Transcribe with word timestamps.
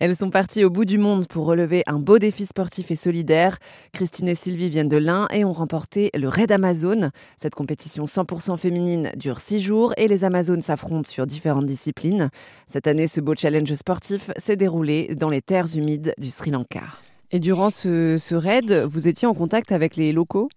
Elles 0.00 0.16
sont 0.16 0.30
parties 0.30 0.64
au 0.64 0.70
bout 0.70 0.84
du 0.84 0.98
monde 0.98 1.28
pour 1.28 1.46
relever 1.46 1.84
un 1.86 2.00
beau 2.00 2.18
défi 2.18 2.46
sportif 2.46 2.90
et 2.90 2.96
solidaire. 2.96 3.58
Christine 3.92 4.26
et 4.26 4.34
Sylvie 4.34 4.68
viennent 4.68 4.88
de 4.88 4.96
l'Ain 4.96 5.28
et 5.32 5.44
ont 5.44 5.52
remporté 5.52 6.10
le 6.14 6.28
Raid 6.28 6.50
Amazon. 6.50 7.10
Cette 7.36 7.54
compétition 7.54 8.02
100% 8.02 8.58
féminine 8.58 9.12
dure 9.16 9.38
six 9.38 9.60
jours 9.60 9.94
et 9.96 10.08
les 10.08 10.24
Amazones 10.24 10.62
s'affrontent 10.62 11.08
sur 11.08 11.28
différentes 11.28 11.66
disciplines. 11.66 12.30
Cette 12.66 12.88
année, 12.88 13.06
ce 13.06 13.20
beau 13.20 13.34
challenge 13.36 13.72
sportif 13.74 14.32
s'est 14.36 14.56
déroulé 14.56 15.14
dans 15.14 15.30
les 15.30 15.42
terres 15.42 15.76
humides 15.76 16.12
du 16.18 16.28
Sri 16.28 16.50
Lanka. 16.50 16.82
Et 17.30 17.38
durant 17.38 17.70
ce, 17.70 18.18
ce 18.18 18.34
raid, 18.34 18.72
vous 18.72 19.06
étiez 19.06 19.28
en 19.28 19.34
contact 19.34 19.70
avec 19.70 19.94
les 19.94 20.12
locaux? 20.12 20.48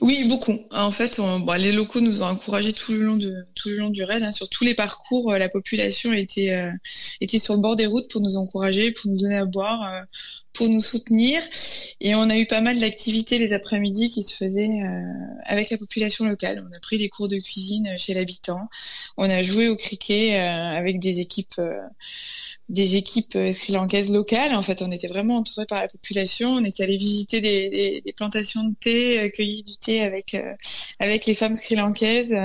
Oui, 0.00 0.24
beaucoup. 0.28 0.56
En 0.70 0.90
fait, 0.90 1.20
les 1.58 1.72
locaux 1.72 2.00
nous 2.00 2.22
ont 2.22 2.26
encouragés 2.26 2.72
tout 2.72 2.92
le 2.92 3.02
long, 3.02 3.16
de, 3.16 3.44
tout 3.54 3.68
le 3.68 3.76
long 3.78 3.90
du 3.90 4.04
raid. 4.04 4.22
Hein. 4.22 4.32
Sur 4.32 4.48
tous 4.48 4.64
les 4.64 4.74
parcours, 4.74 5.32
euh, 5.32 5.38
la 5.38 5.48
population 5.48 6.12
était, 6.12 6.52
euh, 6.52 6.70
était 7.20 7.38
sur 7.38 7.54
le 7.54 7.60
bord 7.60 7.74
des 7.74 7.86
routes 7.86 8.08
pour 8.10 8.20
nous 8.20 8.36
encourager, 8.36 8.92
pour 8.92 9.10
nous 9.10 9.18
donner 9.18 9.36
à 9.36 9.44
boire, 9.44 9.82
euh, 9.92 10.02
pour 10.52 10.68
nous 10.68 10.80
soutenir. 10.80 11.42
Et 12.00 12.14
on 12.14 12.30
a 12.30 12.38
eu 12.38 12.46
pas 12.46 12.60
mal 12.60 12.78
d'activités 12.78 13.38
les 13.38 13.52
après-midi 13.52 14.10
qui 14.10 14.22
se 14.22 14.34
faisaient 14.34 14.80
avec 15.44 15.70
la 15.70 15.76
population 15.76 16.24
locale. 16.24 16.64
On 16.68 16.76
a 16.76 16.80
pris 16.80 16.98
des 16.98 17.08
cours 17.08 17.28
de 17.28 17.38
cuisine 17.38 17.96
chez 17.96 18.14
l'habitant. 18.14 18.68
On 19.16 19.28
a 19.28 19.42
joué 19.42 19.68
au 19.68 19.76
cricket 19.76 20.38
avec 20.38 20.98
des 20.98 21.20
équipes 21.20 21.60
des 22.68 22.96
équipes 22.96 23.34
euh, 23.36 23.50
sri-lankaises 23.50 24.10
locales. 24.10 24.54
En 24.54 24.62
fait, 24.62 24.82
on 24.82 24.90
était 24.92 25.08
vraiment 25.08 25.38
entouré 25.38 25.66
par 25.66 25.80
la 25.80 25.88
population. 25.88 26.50
On 26.50 26.64
était 26.64 26.82
allé 26.82 26.96
visiter 26.96 27.40
des, 27.40 28.12
plantations 28.16 28.64
de 28.64 28.74
thé, 28.78 29.20
euh, 29.20 29.28
cueillir 29.30 29.64
du 29.64 29.76
thé 29.76 30.02
avec 30.02 30.34
euh, 30.34 30.54
avec 30.98 31.26
les 31.26 31.34
femmes 31.34 31.54
sri-lankaises. 31.54 32.36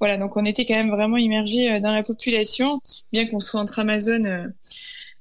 Voilà, 0.00 0.16
donc 0.16 0.36
on 0.36 0.44
était 0.44 0.64
quand 0.64 0.74
même 0.74 0.90
vraiment 0.90 1.16
immergés 1.16 1.80
dans 1.80 1.92
la 1.92 2.02
population, 2.02 2.80
bien 3.12 3.26
qu'on 3.26 3.40
soit 3.40 3.60
entre 3.60 3.78
Amazones. 3.78 4.54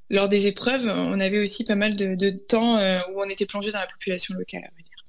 lors 0.10 0.30
des 0.30 0.46
épreuves, 0.46 0.88
on 0.88 1.20
avait 1.20 1.42
aussi 1.42 1.64
pas 1.64 1.76
mal 1.76 1.96
de, 1.96 2.30
temps 2.30 2.76
où 2.78 3.22
on 3.22 3.30
était 3.30 3.46
plongé 3.46 3.72
dans 3.72 3.80
la 3.80 3.88
population 3.88 4.36
locale, 4.36 4.64
à 4.64 4.82
dire. 4.82 5.04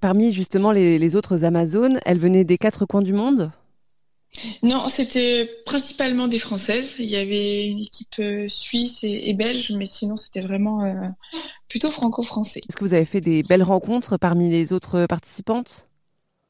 Parmi 0.00 0.32
justement 0.32 0.70
les, 0.72 0.98
les 0.98 1.16
autres 1.16 1.44
Amazones, 1.44 2.00
elles 2.04 2.18
venaient 2.18 2.44
des 2.44 2.58
quatre 2.58 2.86
coins 2.86 3.02
du 3.02 3.12
monde? 3.12 3.50
Non, 4.62 4.88
c'était 4.88 5.48
principalement 5.66 6.26
des 6.26 6.38
Françaises. 6.38 6.96
Il 6.98 7.10
y 7.10 7.16
avait 7.16 7.68
une 7.68 7.80
équipe 7.80 8.18
euh, 8.18 8.48
suisse 8.48 9.00
et, 9.02 9.32
belge, 9.34 9.72
mais 9.72 9.84
sinon 9.84 10.16
c'était 10.16 10.40
vraiment 10.40 10.84
euh, 10.84 10.94
plutôt 11.68 11.90
franco-français. 11.90 12.60
Est-ce 12.68 12.76
que 12.76 12.84
vous 12.84 12.94
avez 12.94 13.04
fait 13.04 13.20
des 13.20 13.42
belles 13.42 13.62
rencontres 13.62 14.16
parmi 14.16 14.50
les 14.50 14.72
autres 14.72 15.06
participantes? 15.06 15.86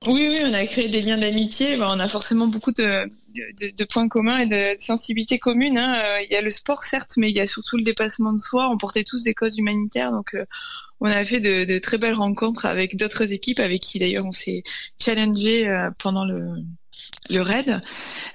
Oui, 0.06 0.27
oui, 0.28 0.41
on 0.44 0.53
a 0.53 0.64
créé 0.66 0.88
des 0.88 1.00
liens 1.00 1.19
d'amitié. 1.19 1.77
on 1.80 2.00
a 2.00 2.08
forcément 2.08 2.48
beaucoup 2.48 2.72
de, 2.72 3.84
points 3.84 4.08
communs 4.08 4.38
et 4.38 4.47
de, 4.47 4.80
sensibilités 4.80 5.38
communes. 5.38 5.78
Hein. 5.78 5.94
Euh, 6.05 6.22
il 6.22 6.33
y 6.33 6.36
a 6.36 6.41
le 6.41 6.50
sport, 6.50 6.83
certes, 6.84 7.12
mais 7.16 7.30
il 7.30 7.36
y 7.36 7.41
a 7.41 7.47
surtout 7.47 7.77
le 7.77 7.84
dépassement 7.84 8.33
de 8.33 8.38
soi. 8.38 8.69
On 8.69 8.78
portait 8.78 9.05
tous 9.05 9.25
des 9.25 9.34
causes 9.34 9.58
humanitaires, 9.58 10.12
donc 10.12 10.36
on 11.00 11.06
a 11.06 11.25
fait 11.25 11.41
de, 11.41 11.78
très 11.78 11.98
belles 11.98 12.14
rencontres 12.14 12.64
avec 12.64 12.97
d'autres 12.97 13.33
équipes, 13.33 13.58
avec 13.58 13.80
qui 13.80 13.98
d'ailleurs 13.98 14.27
on 14.27 14.33
s'est 14.33 14.62
challengé 14.98 15.69
pendant 15.98 16.25
le, 16.25 16.56
le 17.31 17.41
raid. 17.41 17.83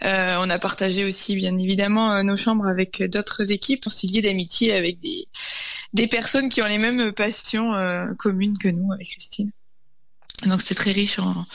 Euh, 0.03 0.35
on 0.39 0.49
a 0.49 0.59
partagé 0.59 1.05
aussi 1.05 1.35
bien 1.35 1.57
évidemment 1.57 2.13
euh, 2.13 2.23
nos 2.23 2.35
chambres 2.35 2.67
avec 2.67 3.03
d'autres 3.03 3.51
équipes. 3.51 3.83
On 3.85 3.89
s'est 3.89 4.07
lié 4.07 4.21
d'amitié 4.21 4.73
avec 4.73 4.99
des, 4.99 5.27
des 5.93 6.07
personnes 6.07 6.49
qui 6.49 6.61
ont 6.61 6.67
les 6.67 6.77
mêmes 6.77 7.11
passions 7.11 7.73
euh, 7.73 8.07
communes 8.17 8.57
que 8.57 8.67
nous 8.67 8.91
avec 8.91 9.07
Christine. 9.07 9.51
Donc 10.45 10.61
c'était 10.61 10.75
très 10.75 10.91
riche 10.91 11.19
en 11.19 11.45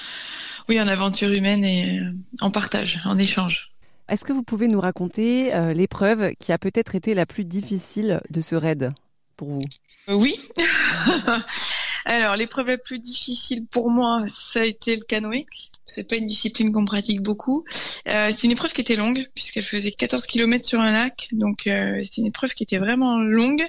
oui 0.68 0.80
en 0.80 0.86
aventure 0.86 1.30
humaine 1.30 1.64
et 1.64 2.00
en 2.40 2.50
partage, 2.50 3.00
en 3.04 3.18
échange. 3.18 3.70
Est-ce 4.08 4.24
que 4.24 4.32
vous 4.32 4.42
pouvez 4.42 4.68
nous 4.68 4.80
raconter 4.80 5.50
l'épreuve 5.74 6.34
qui 6.38 6.52
a 6.52 6.58
peut-être 6.58 6.94
été 6.94 7.14
la 7.14 7.26
plus 7.26 7.44
difficile 7.44 8.20
de 8.30 8.40
ce 8.40 8.54
raid 8.54 8.92
pour 9.36 9.48
vous? 9.48 9.62
Oui. 10.08 10.36
Alors, 12.04 12.36
l'épreuve 12.36 12.68
la 12.68 12.78
plus 12.78 12.98
difficile 12.98 13.66
pour 13.66 13.90
moi, 13.90 14.24
ça 14.26 14.60
a 14.60 14.64
été 14.64 14.96
le 14.96 15.02
canoë. 15.02 15.46
C'est 15.86 16.08
pas 16.08 16.16
une 16.16 16.26
discipline 16.26 16.72
qu'on 16.72 16.84
pratique 16.84 17.20
beaucoup. 17.20 17.64
Euh, 18.08 18.30
c'est 18.30 18.44
une 18.44 18.52
épreuve 18.52 18.72
qui 18.72 18.80
était 18.80 18.96
longue, 18.96 19.28
puisqu'elle 19.34 19.64
faisait 19.64 19.90
14 19.90 20.26
km 20.26 20.64
sur 20.64 20.80
un 20.80 20.92
lac. 20.92 21.28
Donc, 21.32 21.66
euh, 21.66 22.00
c'est 22.02 22.20
une 22.20 22.28
épreuve 22.28 22.54
qui 22.54 22.62
était 22.62 22.78
vraiment 22.78 23.18
longue, 23.18 23.64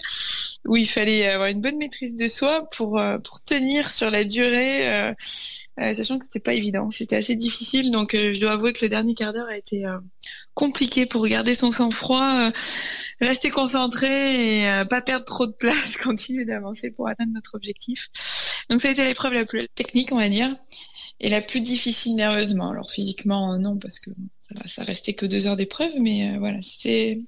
où 0.66 0.78
il 0.78 0.88
fallait 0.88 1.28
avoir 1.28 1.50
une 1.50 1.62
bonne 1.62 1.78
maîtrise 1.78 2.16
de 2.16 2.28
soi 2.28 2.70
pour, 2.70 3.00
euh, 3.00 3.18
pour 3.18 3.42
tenir 3.42 3.90
sur 3.90 4.10
la 4.10 4.24
durée, 4.24 4.92
euh, 4.92 5.14
euh, 5.80 5.94
sachant 5.94 6.20
que 6.20 6.26
c'était 6.26 6.40
pas 6.40 6.54
évident. 6.54 6.90
C'était 6.92 7.16
assez 7.16 7.36
difficile. 7.36 7.92
Donc, 7.92 8.12
je 8.14 8.40
dois 8.40 8.52
avouer 8.52 8.74
que 8.74 8.86
le 8.86 8.90
dernier 8.90 9.16
quart 9.16 9.34
d'heure 9.34 9.50
a 9.50 9.58
été 9.58 9.84
compliqué 10.54 11.06
pour 11.06 11.28
garder 11.28 11.56
son 11.56 11.72
sang-froid 11.72 12.52
rester 13.22 13.50
concentré 13.50 14.60
et 14.60 14.70
euh, 14.70 14.86
pas 14.86 15.02
perdre 15.02 15.26
trop 15.26 15.48
de 15.48 15.52
place, 15.52 15.98
continuer 16.04 16.46
d'avancer 16.46 16.92
pour 16.92 17.08
atteindre 17.08 17.32
notre 17.34 17.56
objectif. 17.56 18.10
Donc 18.70 18.82
ça 18.82 18.90
a 18.90 18.92
été 18.92 19.04
l'épreuve 19.06 19.34
la 19.34 19.46
plus 19.46 19.68
technique, 19.76 20.12
on 20.12 20.18
va 20.18 20.30
dire, 20.30 20.56
et 21.20 21.30
la 21.30 21.42
plus 21.42 21.62
difficile 21.62 22.16
nerveusement. 22.16 22.70
Alors 22.70 22.92
physiquement, 22.92 23.58
non, 23.58 23.78
parce 23.78 24.00
que 24.00 24.12
ça, 24.42 24.56
ça 24.68 24.84
restait 24.84 25.14
que 25.14 25.26
deux 25.26 25.46
heures 25.48 25.56
d'épreuve, 25.56 25.94
mais 26.00 26.32
euh, 26.32 26.40
voilà, 26.40 26.62
c'était 26.62 27.22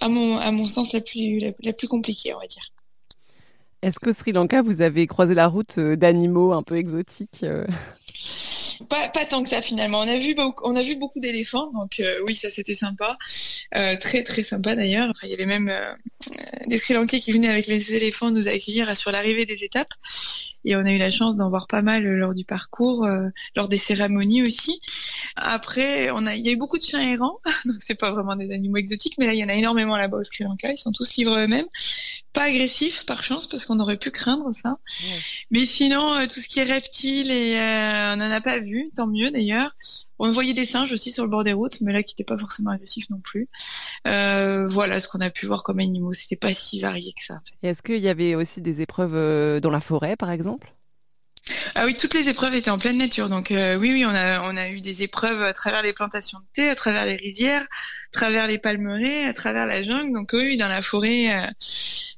à 0.00 0.08
mon, 0.08 0.68
sens 0.68 0.92
la 0.92 1.00
plus, 1.00 1.40
la, 1.62 1.72
plus 1.72 1.88
compliquée, 1.88 2.34
on 2.34 2.40
va 2.40 2.46
dire. 2.46 2.72
Est-ce 3.82 3.98
qu'au 3.98 4.12
Sri 4.12 4.32
Lanka, 4.32 4.62
vous 4.62 4.80
avez 4.80 5.06
croisé 5.06 5.34
la 5.34 5.46
route 5.46 5.78
euh, 5.78 5.96
d'animaux 5.96 6.52
un 6.52 6.62
peu 6.62 6.76
exotiques 6.76 7.44
pas, 8.88 9.08
tant 9.28 9.42
que 9.42 9.48
ça 9.48 9.62
finalement. 9.62 10.00
On 10.00 10.08
a 10.08 10.18
vu 10.18 10.34
beaucoup, 10.34 10.62
on 10.64 10.76
a 10.76 10.82
vu 10.82 10.96
beaucoup 10.96 11.20
d'éléphants, 11.20 11.70
donc 11.72 12.00
euh, 12.00 12.20
oui, 12.26 12.36
ça 12.36 12.50
c'était 12.50 12.74
sympa, 12.74 13.16
euh, 13.74 13.96
très 13.96 14.22
très 14.22 14.42
sympa 14.42 14.74
d'ailleurs. 14.76 15.12
il 15.22 15.30
y 15.30 15.34
avait 15.34 15.46
même 15.46 15.68
euh, 15.68 15.92
des 16.66 16.78
Sri 16.78 16.94
Lankais 16.94 17.20
qui 17.20 17.32
venaient 17.32 17.48
avec 17.48 17.66
les 17.66 17.92
éléphants 17.92 18.30
nous 18.30 18.48
accueillir 18.48 18.96
sur 18.96 19.10
l'arrivée 19.10 19.46
des 19.46 19.64
étapes, 19.64 19.92
et 20.66 20.76
on 20.76 20.80
a 20.80 20.92
eu 20.92 20.98
la 20.98 21.10
chance 21.10 21.36
d'en 21.36 21.48
voir 21.48 21.66
pas 21.66 21.80
mal 21.80 22.04
lors 22.04 22.34
du 22.34 22.44
parcours, 22.44 23.08
lors 23.54 23.68
des 23.68 23.78
cérémonies 23.78 24.42
aussi. 24.42 24.80
Après, 25.36 26.10
on 26.10 26.26
a, 26.26 26.34
il 26.34 26.44
y 26.44 26.48
a 26.48 26.52
eu 26.52 26.56
beaucoup 26.56 26.76
de 26.76 26.82
chiens 26.82 27.00
errants, 27.00 27.38
donc 27.64 27.76
c'est 27.80 27.98
pas 27.98 28.10
vraiment 28.10 28.36
des 28.36 28.52
animaux 28.52 28.76
exotiques, 28.76 29.14
mais 29.18 29.26
là 29.26 29.34
il 29.34 29.38
y 29.38 29.44
en 29.44 29.48
a 29.48 29.54
énormément 29.54 29.96
là-bas 29.96 30.18
au 30.18 30.22
Sri 30.22 30.44
Lanka. 30.44 30.72
Ils 30.72 30.78
sont 30.78 30.92
tous 30.92 31.16
livrés 31.16 31.44
eux-mêmes, 31.44 31.66
pas 32.32 32.44
agressifs 32.44 33.06
par 33.06 33.22
chance 33.22 33.46
parce 33.46 33.64
qu'on 33.64 33.80
aurait 33.80 33.96
pu 33.96 34.10
craindre 34.10 34.50
ça. 34.52 34.78
Mais 35.50 35.66
sinon, 35.66 36.26
tout 36.26 36.40
ce 36.40 36.48
qui 36.48 36.60
est 36.60 36.64
reptiles 36.64 37.30
et 37.30 37.56
on 38.12 38.16
n'en 38.16 38.30
a 38.30 38.40
pas 38.40 38.58
vu, 38.58 38.90
tant 38.96 39.06
mieux 39.06 39.30
d'ailleurs. 39.30 39.72
On 40.18 40.30
voyait 40.30 40.54
des 40.54 40.64
singes 40.64 40.92
aussi 40.92 41.12
sur 41.12 41.24
le 41.24 41.30
bord 41.30 41.44
des 41.44 41.52
routes, 41.52 41.80
mais 41.80 41.92
là 41.92 42.02
qui 42.02 42.12
n'étaient 42.12 42.24
pas 42.24 42.38
forcément 42.38 42.70
agressifs 42.70 43.10
non 43.10 43.20
plus. 43.20 43.48
Euh, 44.06 44.66
voilà 44.68 45.00
ce 45.00 45.08
qu'on 45.08 45.20
a 45.20 45.30
pu 45.30 45.46
voir 45.46 45.62
comme 45.62 45.78
animaux. 45.78 46.12
C'était 46.12 46.36
pas 46.36 46.54
si 46.54 46.80
varié 46.80 47.12
que 47.12 47.24
ça. 47.24 47.40
Est-ce 47.62 47.82
qu'il 47.82 47.98
y 47.98 48.08
avait 48.08 48.34
aussi 48.34 48.60
des 48.60 48.80
épreuves 48.80 49.14
euh, 49.14 49.60
dans 49.60 49.70
la 49.70 49.80
forêt, 49.80 50.16
par 50.16 50.30
exemple? 50.30 50.75
Ah 51.74 51.84
oui, 51.84 51.94
toutes 51.94 52.14
les 52.14 52.28
épreuves 52.28 52.54
étaient 52.54 52.70
en 52.70 52.78
pleine 52.78 52.98
nature. 52.98 53.28
Donc 53.28 53.50
euh, 53.50 53.76
oui, 53.76 53.90
oui, 53.92 54.04
on 54.04 54.10
a, 54.10 54.40
on 54.42 54.56
a 54.56 54.68
eu 54.68 54.80
des 54.80 55.02
épreuves 55.02 55.42
à 55.42 55.52
travers 55.52 55.82
les 55.82 55.92
plantations 55.92 56.38
de 56.38 56.44
thé, 56.52 56.68
à 56.68 56.74
travers 56.74 57.06
les 57.06 57.16
rizières, 57.16 57.62
à 57.62 58.12
travers 58.12 58.46
les 58.46 58.58
palmeraies, 58.58 59.24
à 59.24 59.32
travers 59.32 59.66
la 59.66 59.82
jungle. 59.82 60.12
Donc 60.12 60.30
oui, 60.32 60.56
dans 60.56 60.68
la 60.68 60.82
forêt 60.82 61.32
euh, 61.32 61.46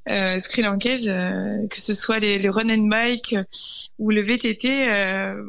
euh, 0.09 0.39
sri 0.39 0.61
lankaise, 0.61 1.07
euh, 1.07 1.67
que 1.69 1.79
ce 1.79 1.93
soit 1.93 2.19
les, 2.19 2.39
les, 2.39 2.49
run 2.49 2.69
and 2.69 2.87
bike 2.87 3.35
ou 3.99 4.11
le 4.11 4.21
VTT, 4.21 4.87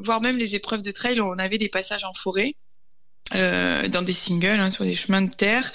voire 0.03 0.21
même 0.21 0.37
les 0.37 0.55
épreuves 0.55 0.83
de 0.83 0.91
trail, 0.91 1.21
on 1.21 1.39
avait 1.39 1.59
des 1.59 1.69
passages 1.69 2.05
en 2.05 2.13
forêt, 2.13 2.57
dans 3.33 4.05
des 4.05 4.13
singles, 4.13 4.61
hein, 4.61 4.71
sur 4.71 4.85
des 4.85 4.97
chemins 4.97 5.23
de 5.23 5.33
terre 5.33 5.73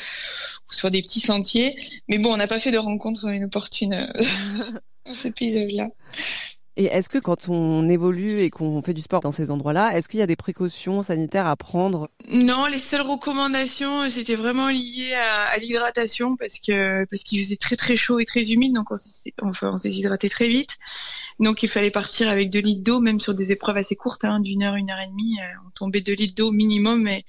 ou 0.69 0.73
sur 0.73 0.91
des 0.91 1.01
petits 1.01 1.21
sentiers. 1.21 1.75
Mais 2.07 2.19
bon, 2.19 2.33
on 2.33 2.37
n'a 2.37 2.47
pas 2.47 2.59
fait 2.59 2.71
de 2.71 2.77
rencontre 2.77 3.33
inopportune 3.33 4.11
dans 4.13 4.73
ce 5.13 5.27
paysage-là. 5.27 5.89
Et 6.77 6.85
est-ce 6.85 7.07
que 7.07 7.17
quand 7.17 7.47
on 7.47 7.87
évolue 7.87 8.39
et 8.39 8.49
qu'on 8.49 8.81
fait 8.81 8.93
du 8.93 9.01
sport 9.01 9.21
dans 9.21 9.31
ces 9.31 9.49
endroits-là, 9.49 9.95
est-ce 9.95 10.09
qu'il 10.09 10.19
y 10.19 10.23
a 10.23 10.27
des 10.27 10.35
précautions 10.35 11.01
sanitaires 11.01 11.47
à 11.47 11.55
prendre? 11.55 12.09
Non, 12.27 12.65
les 12.65 12.79
seules 12.79 13.01
recommandations, 13.01 14.09
c'était 14.09 14.35
vraiment 14.35 14.67
lié 14.69 15.13
à, 15.13 15.57
l'hydratation 15.57 16.35
parce 16.35 16.59
que 16.59 17.05
parce 17.05 17.23
qu'il 17.23 17.41
faisait 17.41 17.55
très 17.55 17.77
très 17.77 17.95
chaud 17.95 18.19
et 18.19 18.25
très 18.25 18.51
humide, 18.51 18.73
donc 18.73 18.91
on, 18.91 18.95
enfin, 19.47 19.71
on 19.71 19.77
s'est 19.77 19.87
déshydraté 19.87 20.29
très 20.29 20.49
vite. 20.49 20.77
Donc 21.39 21.63
il 21.63 21.69
fallait 21.69 21.91
partir 21.91 22.27
avec 22.27 22.49
2 22.49 22.59
litres 22.59 22.83
d'eau, 22.83 22.99
même 22.99 23.21
sur 23.21 23.33
des 23.33 23.53
épreuves 23.53 23.77
assez 23.77 23.95
courtes, 23.95 24.25
hein, 24.25 24.41
d'une 24.41 24.63
heure, 24.63 24.75
une 24.75 24.89
heure 24.89 24.99
et 24.99 25.07
demie, 25.07 25.37
euh, 25.39 25.67
on 25.67 25.69
tombait 25.71 26.01
2 26.01 26.13
litres 26.13 26.35
d'eau 26.35 26.51
minimum 26.51 27.07
et, 27.07 27.25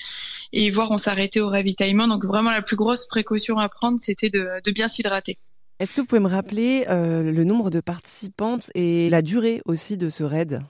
et 0.52 0.70
voir 0.70 0.90
on 0.90 0.98
s'arrêtait 0.98 1.40
au 1.40 1.48
ravitaillement. 1.48 2.08
Donc 2.08 2.24
vraiment 2.24 2.50
la 2.50 2.62
plus 2.62 2.76
grosse 2.76 3.06
précaution 3.06 3.58
à 3.58 3.68
prendre, 3.68 3.98
c'était 4.00 4.30
de, 4.30 4.48
de 4.64 4.70
bien 4.72 4.88
s'hydrater. 4.88 5.38
Est-ce 5.78 5.92
que 5.92 6.00
vous 6.00 6.06
pouvez 6.06 6.20
me 6.20 6.28
rappeler 6.28 6.86
euh, 6.88 7.22
le 7.22 7.44
nombre 7.44 7.70
de 7.70 7.80
participantes 7.80 8.70
et 8.74 9.10
la 9.10 9.20
durée 9.20 9.60
aussi 9.66 9.98
de 9.98 10.08
ce 10.08 10.22
raid? 10.24 10.62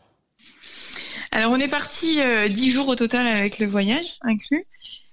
Alors 1.30 1.52
on 1.52 1.58
est 1.58 1.68
parti 1.68 2.20
euh, 2.20 2.48
dix 2.48 2.70
jours 2.70 2.88
au 2.88 2.96
total 2.96 3.26
avec 3.26 3.58
le 3.58 3.66
voyage 3.66 4.18
inclus. 4.22 4.64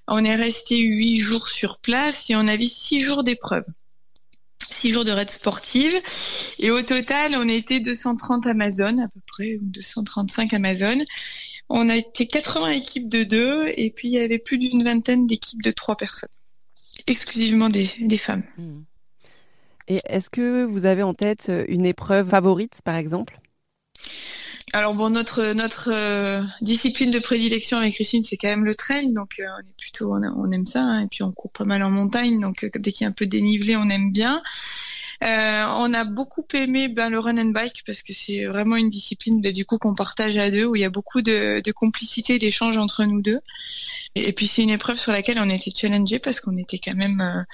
On 0.07 0.24
est 0.25 0.36
resté 0.36 0.80
huit 0.80 1.19
jours 1.19 1.48
sur 1.48 1.78
place 1.78 2.30
et 2.30 2.36
on 2.36 2.48
a 2.48 2.57
vu 2.57 2.66
six 2.66 3.01
jours 3.01 3.24
d'épreuve. 3.24 3.66
Six 4.72 4.92
jours 4.92 5.06
de 5.06 5.12
raid 5.12 5.30
sportive. 5.30 5.94
Et 6.57 6.72
au 6.72 6.81
total, 6.81 7.36
on 7.36 7.48
était 7.48 7.80
230 7.80 8.48
Amazones 8.48 9.00
à 9.00 9.07
peu 9.07 9.19
près, 9.28 9.57
ou 9.57 9.66
235 9.66 10.54
Amazones. 10.54 11.04
On 11.69 11.88
a 11.88 11.95
été 11.95 12.25
80 12.25 12.69
équipes 12.69 13.10
de 13.10 13.24
deux 13.24 13.72
et 13.78 13.92
puis 13.92 14.07
il 14.07 14.13
y 14.13 14.19
avait 14.19 14.40
plus 14.40 14.57
d'une 14.57 14.84
vingtaine 14.84 15.28
d'équipes 15.28 15.62
de 15.62 15.72
trois 15.72 15.95
personnes. 15.95 16.30
Exclusivement 17.06 17.69
des, 17.69 17.88
femmes. 18.18 18.44
Hmm. 18.57 18.81
Et 19.88 20.01
est-ce 20.06 20.30
que 20.30 20.63
vous 20.63 20.85
avez 20.85 21.03
en 21.03 21.13
tête 21.13 21.51
une 21.68 21.85
épreuve 21.85 22.30
favorite, 22.30 22.81
par 22.83 22.95
exemple? 22.95 23.39
Alors 24.75 24.95
bon, 24.95 25.12
notre 25.12 25.91
euh, 25.91 26.41
discipline 26.62 27.12
de 27.12 27.19
prédilection 27.19 27.77
avec 27.77 27.94
Christine, 27.94 28.24
c'est 28.24 28.38
quand 28.38 28.47
même 28.47 28.65
le 28.65 28.74
trail, 28.74 29.13
donc 29.13 29.35
euh, 29.39 29.44
on 29.44 29.59
est 29.59 29.77
plutôt 29.77 30.15
on, 30.15 30.50
aime 30.50 30.65
ça, 30.65 30.81
hein. 30.81 31.01
et 31.01 31.07
puis 31.07 31.21
on 31.21 31.31
court 31.31 31.51
pas 31.51 31.63
mal 31.63 31.83
en 31.83 31.91
montagne, 31.91 32.39
donc 32.39 32.63
euh, 32.63 32.69
dès 32.74 32.91
qu'il 32.91 33.03
y 33.03 33.06
a 33.06 33.09
un 33.09 33.13
peu 33.13 33.27
dénivelé, 33.27 33.75
on 33.75 33.88
aime 33.89 34.12
bien. 34.12 34.41
On 35.21 35.94
a 35.94 36.04
beaucoup 36.04 36.45
aimé 36.54 36.88
ben, 36.88 37.10
le 37.10 37.19
run 37.19 37.38
and 37.38 37.51
bike 37.51 37.83
parce 37.86 38.01
que 38.01 38.13
c'est 38.13 38.45
vraiment 38.45 38.75
une 38.75 38.89
discipline 38.89 39.42
ben, 39.42 39.54
du 39.54 39.65
coup 39.65 39.77
qu'on 39.77 39.95
partage 39.95 40.38
à 40.38 40.51
deux 40.51 40.65
où 40.65 40.75
il 40.75 40.81
y 40.81 40.86
a 40.86 40.89
beaucoup 40.89 41.21
de, 41.21 41.62
complicité, 41.71 42.39
d'échange 42.39 42.77
entre 42.77 43.04
nous 43.06 43.21
deux. 43.21 43.39
Et, 44.15 44.33
puis 44.33 44.48
c'est 44.48 44.63
une 44.63 44.69
épreuve 44.69 45.00
sur 45.00 45.12
laquelle 45.12 45.39
on 45.39 45.50
été 45.50 45.71
challengé 45.75 46.19
parce 46.19 46.39
qu'on 46.39 46.57
était 46.57 46.80
quand 46.80 46.95
même 46.95 47.45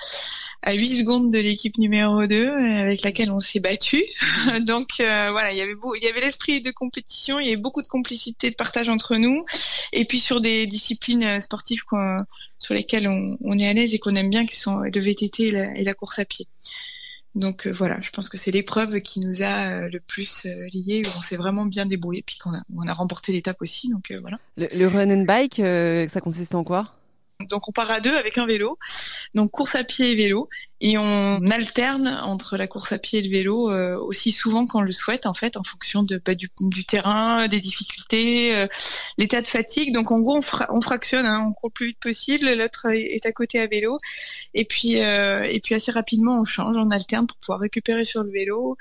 à 0.62 0.74
8 0.74 1.00
secondes 1.00 1.32
de 1.32 1.40
l'équipe 1.40 1.78
numéro 1.78 2.26
2 2.26 2.50
avec 2.50 3.02
laquelle 3.04 3.32
on 3.32 3.40
s'est 3.40 3.60
battu. 3.60 4.04
Donc 4.62 4.90
euh, 5.00 5.30
voilà, 5.32 5.52
il 5.52 5.58
y 5.58 5.62
avait 5.62 5.74
il 6.02 6.22
l'esprit 6.22 6.62
de 6.62 6.72
compétition, 6.72 7.40
il 7.40 7.46
y 7.46 7.50
avait 7.50 7.62
beaucoup 7.62 7.82
de 7.82 7.88
complicité, 7.88 8.50
de 8.50 8.56
partage 8.56 8.90
entre 8.90 9.16
nous, 9.16 9.46
et 9.94 10.06
puis 10.06 10.20
sur 10.20 10.42
des 10.42 10.68
disciplines 10.68 11.24
euh, 11.24 11.40
sportives 11.40 11.84
sur 12.60 12.74
lesquelles 12.74 13.08
on, 13.08 13.38
on 13.42 13.58
est 13.58 13.68
à 13.68 13.74
l'aise 13.74 13.94
et 13.94 14.00
qu'on 14.00 14.16
aime 14.16 14.30
bien, 14.30 14.46
qui 14.46 14.58
sont 14.58 14.80
le 14.80 15.00
VTT 15.00 15.48
et 15.48 15.84
la, 15.84 15.94
course 15.94 16.20
à 16.20 16.26
pied. 16.26 16.48
Donc 17.36 17.68
euh, 17.68 17.72
voilà, 17.72 18.00
je 18.02 18.10
pense 18.10 18.30
que 18.30 18.38
c'est 18.38 18.52
l'épreuve 18.52 19.00
qui 19.02 19.20
nous 19.20 19.42
a 19.44 19.88
le 19.88 20.00
plus 20.00 20.46
liés, 20.74 21.02
où 21.06 21.10
on 21.18 21.22
s'est 21.22 21.38
vraiment 21.38 21.66
bien 21.66 21.86
débrouillé, 21.86 22.24
puis 22.24 22.38
qu'on 22.38 22.54
a, 22.54 22.94
remporté 22.94 23.31
l'étape 23.31 23.62
aussi. 23.62 23.90
Donc 23.90 24.12
voilà. 24.22 24.40
Le, 24.58 24.68
le, 24.74 24.88
run 24.88 25.10
and 25.10 25.26
bike, 25.26 25.62
ça 26.10 26.22
consiste 26.22 26.56
en 26.56 26.64
quoi? 26.64 26.99
Donc 27.48 27.70
on 27.70 27.72
part 27.72 27.90
à 27.90 28.02
deux 28.02 28.16
avec 28.16 28.38
un 28.38 28.46
vélo, 28.46 28.78
donc 29.34 29.52
course 29.52 29.76
à 29.76 29.84
pied 29.84 30.12
et 30.12 30.16
vélo, 30.16 30.50
et 30.82 30.98
on 30.98 31.46
alterne 31.48 32.08
entre 32.08 32.58
la 32.58 32.68
course 32.68 32.92
à 32.92 33.00
pied 33.00 33.20
et 33.20 33.22
le 33.22 33.30
vélo 33.30 33.72
euh, 33.72 33.98
aussi 33.98 34.32
souvent 34.32 34.66
qu'on 34.66 34.82
le 34.82 34.92
souhaite 34.92 35.26
en 35.26 35.34
fait, 35.34 35.56
en 35.56 35.64
fonction 35.64 36.04
de 36.04 36.22
bah, 36.24 36.36
du, 36.36 36.50
terrain, 36.86 37.48
des 37.48 37.60
difficultés, 37.62 38.56
euh, 38.56 38.68
l'état 39.18 39.42
de 39.42 39.48
fatigue. 39.48 39.94
Donc 39.94 40.12
en 40.12 40.20
gros 40.20 40.38
on, 40.38 40.42
on 40.70 40.82
fractionne, 40.82 41.26
hein, 41.26 41.46
on 41.48 41.54
court 41.54 41.70
le 41.70 41.74
plus 41.74 41.88
vite 41.88 42.00
possible, 42.00 42.54
l'autre 42.54 42.88
est 42.92 43.26
à 43.26 43.32
côté 43.32 43.60
à 43.60 43.68
vélo, 43.68 43.98
et 44.54 44.66
puis 44.66 45.02
euh, 45.02 45.44
et 45.44 45.62
puis 45.62 45.76
assez 45.76 45.92
rapidement 45.92 46.42
on 46.42 46.46
change, 46.46 46.76
on 46.76 46.92
alterne 46.92 47.26
pour 47.26 47.38
pouvoir 47.38 47.60
récupérer 47.60 48.04
sur 48.04 48.24
le 48.24 48.32
vélo 48.32 48.76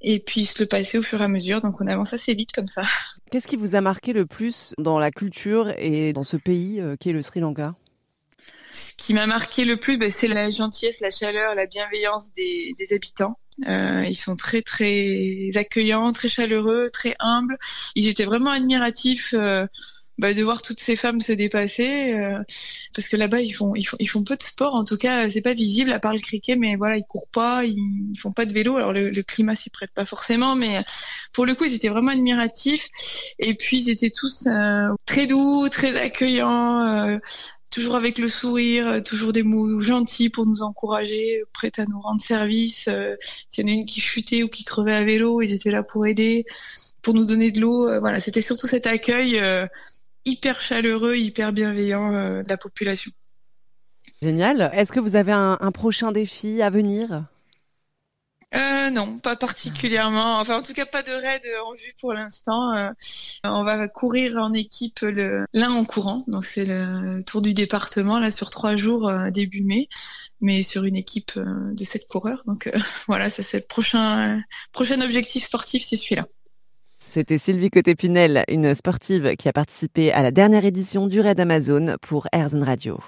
et 0.00 0.20
puis 0.20 0.44
se 0.44 0.62
le 0.62 0.66
passer 0.66 0.98
au 0.98 1.02
fur 1.02 1.20
et 1.20 1.24
à 1.24 1.28
mesure. 1.28 1.62
Donc 1.62 1.80
on 1.80 1.86
avance 1.88 2.12
assez 2.12 2.34
vite 2.34 2.52
comme 2.52 2.68
ça. 2.68 2.82
Qu'est-ce 3.32 3.48
qui 3.48 3.56
vous 3.56 3.74
a 3.74 3.80
marqué 3.80 4.12
le 4.12 4.26
plus 4.26 4.72
dans 4.78 5.00
la 5.00 5.10
culture 5.10 5.72
et 5.78 6.12
dans 6.12 6.22
ce 6.22 6.36
pays 6.36 6.80
qui 7.00 7.10
est 7.10 7.12
le 7.12 7.22
Sri 7.22 7.40
Lanka? 7.40 7.74
Ce 8.74 8.92
qui 8.96 9.14
m'a 9.14 9.26
marqué 9.26 9.64
le 9.64 9.76
plus, 9.76 9.96
bah, 9.96 10.10
c'est 10.10 10.26
la 10.26 10.50
gentillesse, 10.50 11.00
la 11.00 11.12
chaleur, 11.12 11.54
la 11.54 11.66
bienveillance 11.66 12.32
des, 12.32 12.74
habitants. 12.92 13.38
Euh, 13.68 14.04
ils 14.08 14.16
sont 14.16 14.34
très 14.34 14.62
très 14.62 15.50
accueillants, 15.54 16.12
très 16.12 16.28
chaleureux, 16.28 16.88
très 16.92 17.14
humbles. 17.20 17.56
Ils 17.94 18.08
étaient 18.08 18.24
vraiment 18.24 18.50
admiratifs 18.50 19.32
euh, 19.34 19.66
bah, 20.18 20.34
de 20.34 20.42
voir 20.42 20.60
toutes 20.60 20.80
ces 20.80 20.96
femmes 20.96 21.20
se 21.20 21.32
dépasser, 21.32 22.14
euh, 22.14 22.40
parce 22.96 23.08
que 23.08 23.16
là-bas 23.16 23.40
ils 23.42 23.52
font 23.52 23.76
ils 23.76 23.84
font 23.84 23.96
ils 24.00 24.08
font 24.08 24.24
peu 24.24 24.36
de 24.36 24.42
sport. 24.42 24.74
En 24.74 24.84
tout 24.84 24.96
cas, 24.96 25.30
c'est 25.30 25.40
pas 25.40 25.54
visible 25.54 25.92
à 25.92 26.00
part 26.00 26.12
le 26.12 26.20
cricket, 26.20 26.58
mais 26.58 26.74
voilà, 26.74 26.96
ils 26.96 27.04
courent 27.04 27.28
pas, 27.28 27.64
ils, 27.64 28.18
font 28.18 28.32
pas 28.32 28.44
de 28.44 28.52
vélo. 28.52 28.76
Alors 28.76 28.92
le, 28.92 29.10
le 29.10 29.22
climat 29.22 29.54
s'y 29.54 29.70
prête 29.70 29.92
pas 29.94 30.04
forcément, 30.04 30.56
mais 30.56 30.84
pour 31.32 31.46
le 31.46 31.54
coup, 31.54 31.64
ils 31.64 31.74
étaient 31.74 31.88
vraiment 31.88 32.10
admiratifs. 32.10 32.88
Et 33.38 33.54
puis 33.54 33.82
ils 33.82 33.90
étaient 33.90 34.10
tous 34.10 34.48
très 35.06 35.26
doux, 35.26 35.68
très 35.68 35.96
accueillants 35.96 37.20
toujours 37.74 37.96
avec 37.96 38.18
le 38.18 38.28
sourire, 38.28 38.86
euh, 38.86 39.00
toujours 39.00 39.32
des 39.32 39.42
mots 39.42 39.80
gentils 39.80 40.30
pour 40.30 40.46
nous 40.46 40.62
encourager, 40.62 41.42
prêts 41.52 41.72
à 41.78 41.84
nous 41.84 42.00
rendre 42.00 42.20
service. 42.20 42.86
Euh, 42.88 43.16
s'il 43.50 43.66
y 43.66 43.70
en 43.70 43.74
a 43.74 43.76
une 43.76 43.86
qui 43.86 44.00
chutait 44.00 44.44
ou 44.44 44.48
qui 44.48 44.64
crevait 44.64 44.94
à 44.94 45.02
vélo, 45.02 45.42
ils 45.42 45.52
étaient 45.52 45.72
là 45.72 45.82
pour 45.82 46.06
aider, 46.06 46.46
pour 47.02 47.14
nous 47.14 47.24
donner 47.24 47.50
de 47.50 47.60
l'eau. 47.60 47.88
Euh, 47.88 47.98
voilà, 47.98 48.20
c'était 48.20 48.42
surtout 48.42 48.68
cet 48.68 48.86
accueil 48.86 49.42
hyper 50.24 50.60
chaleureux, 50.60 51.16
hyper 51.16 51.52
bienveillant 51.52 52.12
de 52.42 52.48
la 52.48 52.56
population. 52.56 53.10
Génial. 54.22 54.70
Est-ce 54.72 54.92
que 54.92 55.00
vous 55.00 55.16
avez 55.16 55.32
un 55.32 55.72
prochain 55.72 56.12
défi 56.12 56.62
à 56.62 56.70
venir? 56.70 57.24
Euh, 58.84 58.90
non, 58.90 59.18
pas 59.18 59.36
particulièrement. 59.36 60.38
Enfin, 60.38 60.58
en 60.58 60.62
tout 60.62 60.72
cas, 60.72 60.86
pas 60.86 61.02
de 61.02 61.12
raid 61.12 61.42
en 61.66 61.72
vue 61.74 61.92
pour 62.00 62.12
l'instant. 62.12 62.72
Euh, 62.74 62.90
on 63.44 63.62
va 63.62 63.88
courir 63.88 64.36
en 64.36 64.52
équipe 64.52 65.00
l'un 65.02 65.70
en 65.70 65.84
courant, 65.84 66.24
donc 66.28 66.44
c'est 66.44 66.64
le 66.64 67.22
tour 67.22 67.42
du 67.42 67.54
département 67.54 68.18
là 68.18 68.30
sur 68.30 68.50
trois 68.50 68.76
jours 68.76 69.08
euh, 69.08 69.30
début 69.30 69.62
mai, 69.62 69.88
mais 70.40 70.62
sur 70.62 70.84
une 70.84 70.96
équipe 70.96 71.32
de 71.36 71.84
sept 71.84 72.06
coureurs. 72.06 72.42
Donc 72.46 72.70
voilà, 73.06 73.30
c'est 73.30 73.58
le 73.58 73.66
prochain 73.66 75.02
objectif 75.02 75.44
sportif, 75.44 75.84
c'est 75.84 75.96
celui-là. 75.96 76.26
C'était 76.98 77.38
Sylvie 77.38 77.70
Côté-Pinel, 77.70 78.44
une 78.48 78.74
sportive 78.74 79.36
qui 79.36 79.48
a 79.48 79.52
participé 79.52 80.10
à 80.10 80.22
la 80.22 80.30
dernière 80.30 80.64
édition 80.64 81.06
du 81.06 81.20
Raid 81.20 81.38
Amazon 81.38 81.96
pour 82.00 82.26
Airzone 82.32 82.62
Radio. 82.62 82.98